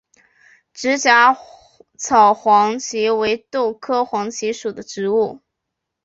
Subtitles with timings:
[0.73, 1.37] 直荚
[1.95, 5.41] 草黄耆为豆科黄芪属的植物。